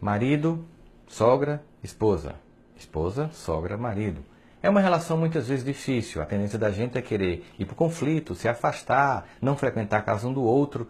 Marido, 0.00 0.62
sogra, 1.06 1.62
esposa. 1.82 2.34
Esposa, 2.76 3.30
sogra, 3.32 3.78
marido. 3.78 4.20
É 4.62 4.68
uma 4.68 4.80
relação 4.80 5.16
muitas 5.16 5.48
vezes 5.48 5.64
difícil. 5.64 6.20
A 6.20 6.26
tendência 6.26 6.58
da 6.58 6.70
gente 6.70 6.98
é 6.98 7.02
querer 7.02 7.46
ir 7.58 7.64
para 7.64 7.72
o 7.72 7.76
conflito, 7.76 8.34
se 8.34 8.46
afastar, 8.46 9.26
não 9.40 9.56
frequentar 9.56 9.98
a 9.98 10.02
casa 10.02 10.28
um 10.28 10.32
do 10.34 10.42
outro. 10.42 10.86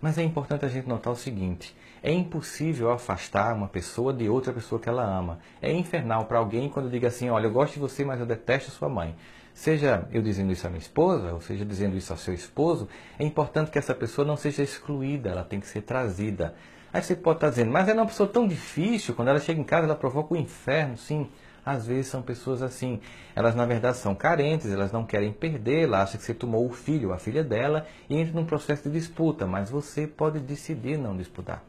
Mas 0.00 0.18
é 0.18 0.24
importante 0.24 0.64
a 0.64 0.68
gente 0.68 0.88
notar 0.88 1.12
o 1.12 1.16
seguinte: 1.16 1.76
é 2.02 2.12
impossível 2.12 2.90
afastar 2.90 3.54
uma 3.54 3.68
pessoa 3.68 4.12
de 4.12 4.28
outra 4.28 4.52
pessoa 4.52 4.80
que 4.80 4.88
ela 4.88 5.04
ama. 5.04 5.38
É 5.62 5.72
infernal 5.72 6.24
para 6.24 6.38
alguém 6.38 6.68
quando 6.68 6.90
diga 6.90 7.06
assim: 7.06 7.30
olha, 7.30 7.46
eu 7.46 7.52
gosto 7.52 7.74
de 7.74 7.80
você, 7.80 8.04
mas 8.04 8.18
eu 8.18 8.26
detesto 8.26 8.72
sua 8.72 8.88
mãe. 8.88 9.14
Seja 9.54 10.08
eu 10.12 10.20
dizendo 10.20 10.52
isso 10.52 10.66
à 10.66 10.70
minha 10.70 10.80
esposa, 10.80 11.32
ou 11.32 11.40
seja 11.40 11.64
dizendo 11.64 11.96
isso 11.96 12.12
ao 12.12 12.18
seu 12.18 12.34
esposo, 12.34 12.88
é 13.18 13.24
importante 13.24 13.70
que 13.70 13.78
essa 13.78 13.94
pessoa 13.94 14.26
não 14.26 14.36
seja 14.36 14.62
excluída, 14.62 15.30
ela 15.30 15.44
tem 15.44 15.60
que 15.60 15.66
ser 15.66 15.82
trazida. 15.82 16.54
Aí 16.92 17.02
você 17.02 17.14
pode 17.14 17.36
estar 17.36 17.50
dizendo, 17.50 17.70
mas 17.70 17.88
ela 17.88 18.00
é 18.00 18.02
uma 18.02 18.08
pessoa 18.08 18.28
tão 18.28 18.48
difícil, 18.48 19.14
quando 19.14 19.28
ela 19.28 19.40
chega 19.40 19.60
em 19.60 19.64
casa 19.64 19.84
ela 19.84 19.94
provoca 19.94 20.34
o 20.34 20.36
inferno. 20.36 20.96
Sim, 20.96 21.28
às 21.64 21.86
vezes 21.86 22.06
são 22.06 22.22
pessoas 22.22 22.62
assim. 22.62 23.00
Elas 23.36 23.54
na 23.54 23.66
verdade 23.66 23.98
são 23.98 24.14
carentes, 24.14 24.70
elas 24.72 24.90
não 24.90 25.04
querem 25.04 25.32
perder, 25.32 25.84
ela 25.84 26.02
acha 26.02 26.16
que 26.16 26.24
você 26.24 26.32
tomou 26.32 26.66
o 26.66 26.72
filho 26.72 27.12
a 27.12 27.18
filha 27.18 27.44
dela 27.44 27.86
e 28.08 28.16
entra 28.16 28.34
num 28.34 28.46
processo 28.46 28.84
de 28.84 28.90
disputa, 28.90 29.46
mas 29.46 29.70
você 29.70 30.06
pode 30.06 30.40
decidir 30.40 30.96
não 30.96 31.16
disputar. 31.16 31.62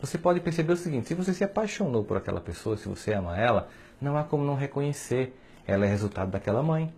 Você 0.00 0.18
pode 0.18 0.40
perceber 0.40 0.72
o 0.74 0.76
seguinte, 0.76 1.08
se 1.08 1.14
você 1.14 1.32
se 1.32 1.44
apaixonou 1.44 2.04
por 2.04 2.16
aquela 2.16 2.40
pessoa, 2.40 2.76
se 2.76 2.88
você 2.88 3.14
ama 3.14 3.38
ela, 3.38 3.68
não 4.00 4.16
há 4.16 4.24
como 4.24 4.44
não 4.44 4.54
reconhecer. 4.54 5.36
Ela 5.66 5.86
é 5.86 5.88
resultado 5.88 6.30
daquela 6.30 6.62
mãe. 6.62 6.92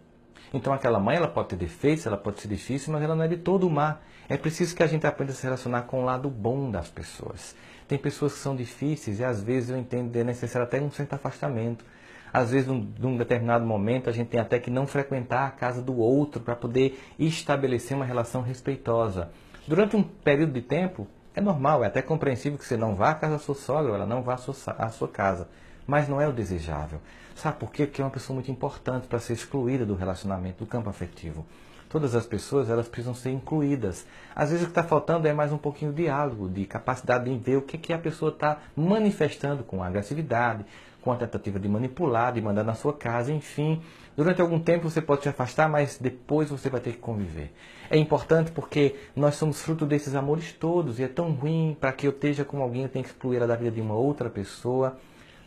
Então 0.53 0.73
aquela 0.73 1.01
mãe 1.01 1.17
ela 1.17 1.29
pode 1.29 1.49
ter 1.49 1.57
defeitos, 1.57 2.07
ela 2.07 2.17
pode 2.17 2.41
ser 2.41 2.49
difícil, 2.49 2.93
mas 2.93 3.03
ela 3.03 3.15
não 3.15 3.25
é 3.25 3.29
de 3.29 3.39
todo 3.39 3.69
má. 3.71 3.99
É 4.29 4.37
preciso 4.37 4.75
que 4.75 4.83
a 4.83 4.87
gente 4.87 5.07
aprenda 5.07 5.33
a 5.33 5.35
se 5.35 5.43
relacionar 5.43 5.83
com 5.83 6.03
o 6.03 6.05
lado 6.05 6.29
bom 6.29 6.71
das 6.71 6.89
pessoas. 6.89 7.55
Tem 7.89 7.99
pessoas 7.99 8.35
que 8.35 8.39
são 8.39 8.55
difíceis 8.55 9.21
e 9.21 9.25
às 9.25 9.43
vezes 9.43 9.71
eu 9.71 9.79
entendo 9.79 10.13
que 10.13 10.19
é 10.19 10.25
necessário 10.25 10.67
até 10.67 10.81
um 10.81 10.91
certo 10.91 11.15
afastamento. 11.15 11.85
Às 12.33 12.51
vezes, 12.51 12.67
num, 12.67 12.89
num 12.99 13.17
determinado 13.19 13.67
momento, 13.67 14.09
a 14.09 14.13
gente 14.13 14.29
tem 14.29 14.41
até 14.41 14.59
que 14.59 14.71
não 14.71 14.87
frequentar 14.87 15.47
a 15.47 15.51
casa 15.51 15.83
do 15.83 15.99
outro 15.99 16.41
para 16.41 16.57
poder 16.57 16.99
estabelecer 17.19 17.95
uma 17.95 18.07
relação 18.07 18.41
respeitosa. 18.41 19.31
Durante 19.69 19.97
um 19.97 20.03
período 20.03 20.53
de 20.53 20.63
tempo, 20.63 21.07
é 21.35 21.41
normal, 21.41 21.85
é 21.85 21.89
até 21.89 22.01
compreensível 22.01 22.59
que 22.59 22.65
você 22.65 22.77
não 22.77 22.95
vá 22.95 23.11
à 23.11 23.15
casa 23.15 23.35
da 23.35 23.39
sua 23.39 23.55
sogra 23.55 23.91
ou 23.91 23.95
ela 23.95 24.07
não 24.07 24.23
vá 24.23 24.35
à 24.35 24.37
sua, 24.39 24.55
à 24.79 24.89
sua 24.89 25.09
casa. 25.09 25.49
Mas 25.87 26.09
não 26.09 26.21
é 26.21 26.29
o 26.29 26.33
desejável. 26.33 27.01
Sabe 27.35 27.59
por 27.59 27.71
quê? 27.73 27.87
Porque 27.87 28.01
é 28.01 28.05
uma 28.05 28.11
pessoa 28.11 28.35
muito 28.35 28.51
importante 28.51 29.07
para 29.07 29.19
ser 29.19 29.33
excluída 29.33 29.85
do 29.85 29.95
relacionamento, 29.95 30.65
do 30.65 30.67
campo 30.67 30.89
afetivo. 30.89 31.45
Todas 31.89 32.15
as 32.15 32.25
pessoas 32.25 32.71
elas 32.71 32.89
precisam 32.89 33.15
ser 33.15 33.31
incluídas. 33.31 34.07
Às 34.35 34.51
vezes 34.51 34.65
o 34.65 34.67
que 34.67 34.71
está 34.71 34.83
faltando 34.83 35.29
é 35.29 35.33
mais 35.33 35.53
um 35.53 35.59
pouquinho 35.59 35.93
de 35.93 36.05
diálogo, 36.05 36.49
de 36.49 36.65
capacidade 36.65 37.25
de 37.25 37.37
ver 37.37 37.57
o 37.57 37.63
que, 37.63 37.77
que 37.77 37.93
a 37.93 37.99
pessoa 37.99 38.31
está 38.31 38.59
manifestando 38.75 39.63
com 39.63 39.83
agressividade, 39.83 40.65
com 41.03 41.13
a 41.13 41.17
tentativa 41.17 41.59
de 41.59 41.69
manipular, 41.69 42.33
de 42.33 42.41
mandar 42.41 42.65
na 42.65 42.75
sua 42.75 42.95
casa, 42.95 43.33
enfim. 43.33 43.83
Durante 44.17 44.41
algum 44.41 44.59
tempo 44.59 44.89
você 44.89 45.03
pode 45.03 45.23
se 45.23 45.29
afastar, 45.29 45.69
mas 45.69 45.99
depois 45.99 46.49
você 46.49 46.71
vai 46.71 46.81
ter 46.81 46.93
que 46.93 46.99
conviver. 46.99 47.53
É 47.91 47.99
importante 47.99 48.53
porque 48.53 48.95
nós 49.15 49.35
somos 49.35 49.61
fruto 49.61 49.85
desses 49.85 50.15
amores 50.15 50.53
todos 50.53 50.99
e 50.99 51.03
é 51.03 51.09
tão 51.09 51.33
ruim 51.33 51.77
para 51.79 51.93
que 51.93 52.07
eu 52.07 52.11
esteja 52.11 52.45
com 52.45 52.63
alguém, 52.63 52.85
eu 52.85 52.89
tenho 52.89 53.05
que 53.05 53.11
excluir 53.11 53.37
ela 53.37 53.47
da 53.47 53.57
vida 53.57 53.71
de 53.71 53.81
uma 53.81 53.95
outra 53.95 54.31
pessoa. 54.31 54.97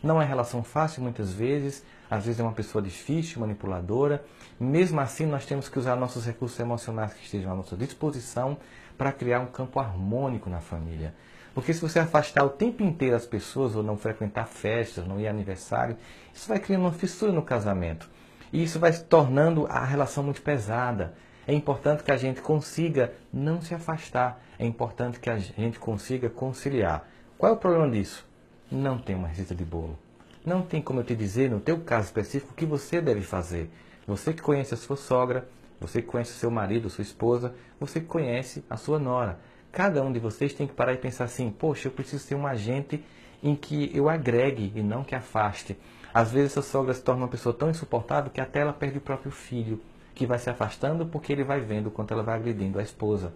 Não 0.06 0.22
é 0.22 0.26
relação 0.26 0.62
fácil 0.62 1.02
muitas 1.02 1.34
vezes, 1.34 1.84
às 2.08 2.28
vezes 2.28 2.40
é 2.40 2.44
uma 2.44 2.52
pessoa 2.52 2.80
difícil, 2.80 3.42
manipuladora. 3.42 4.24
Mesmo 4.60 5.00
assim, 5.00 5.26
nós 5.26 5.48
temos 5.48 5.68
que 5.68 5.80
usar 5.80 5.96
nossos 5.96 6.24
recursos 6.24 6.60
emocionais 6.60 7.12
que 7.16 7.26
estejam 7.26 7.52
à 7.52 7.56
nossa 7.56 7.76
disposição 7.76 8.56
para 8.96 9.12
criar 9.12 9.40
um 9.40 9.48
campo 9.48 9.80
harmônico 9.80 10.48
na 10.48 10.62
família. 10.62 11.16
Porque 11.56 11.74
se 11.74 11.82
você 11.82 11.98
afastar 11.98 12.44
o 12.44 12.50
tempo 12.50 12.84
inteiro 12.84 13.16
as 13.16 13.26
pessoas 13.26 13.76
ou 13.76 13.82
não 13.82 13.98
frequentar 13.98 14.46
festas, 14.46 15.08
não 15.08 15.20
ir 15.20 15.26
a 15.26 15.32
aniversário, 15.32 15.98
isso 16.32 16.48
vai 16.48 16.60
criando 16.60 16.82
uma 16.84 16.92
fissura 16.92 17.32
no 17.32 17.42
casamento. 17.42 18.08
E 18.54 18.64
isso 18.64 18.78
vai 18.78 18.94
se 18.94 19.06
tornando 19.06 19.66
a 19.66 19.84
relação 19.84 20.24
muito 20.24 20.44
pesada. 20.44 21.16
É 21.48 21.54
importante 21.54 22.04
que 22.04 22.12
a 22.12 22.18
gente 22.18 22.44
consiga 22.44 23.12
não 23.34 23.60
se 23.60 23.74
afastar. 23.74 24.40
É 24.60 24.66
importante 24.68 25.20
que 25.20 25.32
a 25.32 25.40
gente 25.40 25.80
consiga 25.80 26.30
conciliar. 26.30 27.08
Qual 27.40 27.52
é 27.52 27.56
o 27.56 27.58
problema 27.58 27.90
disso? 27.90 28.24
Não 28.72 28.98
tem 28.98 29.16
uma 29.16 29.28
receita 29.28 29.54
de 29.54 29.64
bolo. 29.64 30.05
Não 30.46 30.62
tem 30.62 30.80
como 30.80 31.00
eu 31.00 31.04
te 31.04 31.16
dizer, 31.16 31.50
no 31.50 31.60
teu 31.60 31.80
caso 31.80 32.06
específico, 32.06 32.52
o 32.52 32.56
que 32.56 32.68
você 32.68 33.02
deve 33.02 33.22
fazer. 33.22 33.68
Você 34.06 34.32
que 34.32 34.44
conhece 34.44 34.76
a 34.76 34.78
sua 34.78 34.96
sogra, 34.96 35.48
você 35.82 36.04
que 36.04 36.08
conhece 36.08 36.32
o 36.32 36.36
seu 36.36 36.52
marido, 36.52 36.88
sua 36.88 37.02
esposa, 37.02 37.56
você 37.80 38.00
que 38.00 38.06
conhece 38.06 38.64
a 38.70 38.78
sua 38.78 39.00
nora. 39.00 39.40
Cada 39.72 40.04
um 40.04 40.12
de 40.12 40.20
vocês 40.20 40.54
tem 40.54 40.68
que 40.68 40.74
parar 40.74 40.94
e 40.94 40.98
pensar 40.98 41.24
assim: 41.24 41.50
poxa, 41.50 41.88
eu 41.88 41.92
preciso 41.92 42.24
ser 42.24 42.36
um 42.36 42.46
agente 42.46 43.04
em 43.42 43.56
que 43.56 43.90
eu 43.92 44.08
agregue 44.08 44.72
e 44.76 44.84
não 44.84 45.04
que 45.04 45.16
afaste. 45.16 45.76
Às 46.14 46.32
vezes 46.32 46.52
essa 46.52 46.62
sogra 46.62 46.94
se 46.94 47.02
torna 47.02 47.24
uma 47.24 47.28
pessoa 47.28 47.54
tão 47.54 47.70
insuportável 47.70 48.32
que 48.32 48.40
até 48.40 48.60
ela 48.60 48.72
perde 48.72 49.00
o 49.00 49.02
próprio 49.02 49.32
filho, 49.32 49.82
que 50.14 50.28
vai 50.28 50.38
se 50.38 50.50
afastando 50.50 51.08
porque 51.08 51.34
ele 51.34 51.44
vai 51.44 51.60
vendo 51.60 51.88
o 51.88 51.92
quanto 51.92 52.14
ela 52.14 52.24
vai 52.24 52.36
agredindo 52.36 52.78
a 52.78 52.84
esposa. 52.84 53.34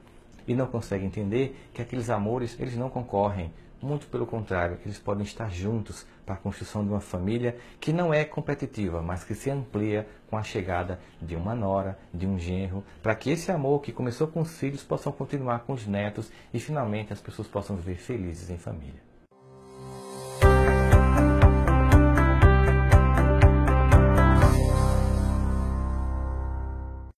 E 0.47 0.53
não 0.53 0.67
consegue 0.67 1.05
entender 1.05 1.59
que 1.73 1.81
aqueles 1.81 2.09
amores, 2.09 2.55
eles 2.59 2.77
não 2.77 2.89
concorrem. 2.89 3.51
Muito 3.81 4.07
pelo 4.07 4.25
contrário, 4.25 4.77
eles 4.83 4.99
podem 4.99 5.23
estar 5.23 5.49
juntos 5.49 6.05
para 6.25 6.35
a 6.35 6.37
construção 6.37 6.83
de 6.83 6.89
uma 6.89 6.99
família 6.99 7.57
que 7.79 7.93
não 7.93 8.13
é 8.13 8.25
competitiva, 8.25 9.01
mas 9.01 9.23
que 9.23 9.33
se 9.33 9.49
amplia 9.49 10.05
com 10.29 10.37
a 10.37 10.43
chegada 10.43 10.99
de 11.21 11.35
uma 11.35 11.55
nora, 11.55 11.97
de 12.13 12.27
um 12.27 12.37
genro, 12.37 12.83
para 13.01 13.15
que 13.15 13.29
esse 13.31 13.51
amor 13.51 13.81
que 13.81 13.93
começou 13.93 14.27
com 14.27 14.41
os 14.41 14.57
filhos 14.59 14.83
possam 14.83 15.13
continuar 15.13 15.59
com 15.59 15.73
os 15.73 15.87
netos 15.87 16.29
e 16.53 16.59
finalmente 16.59 17.13
as 17.13 17.21
pessoas 17.21 17.47
possam 17.47 17.77
viver 17.77 17.95
felizes 17.95 18.49
em 18.49 18.57
família. 18.57 19.08